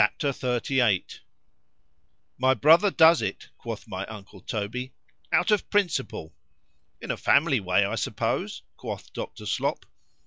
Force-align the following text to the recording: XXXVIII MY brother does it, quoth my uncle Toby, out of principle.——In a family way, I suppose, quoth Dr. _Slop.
XXXVIII 0.19 1.05
MY 2.39 2.53
brother 2.55 2.89
does 2.89 3.21
it, 3.21 3.49
quoth 3.59 3.87
my 3.87 4.03
uncle 4.07 4.41
Toby, 4.41 4.93
out 5.31 5.51
of 5.51 5.69
principle.——In 5.69 7.11
a 7.11 7.17
family 7.17 7.59
way, 7.59 7.85
I 7.85 7.93
suppose, 7.93 8.63
quoth 8.77 9.13
Dr. 9.13 9.43
_Slop. 9.45 9.83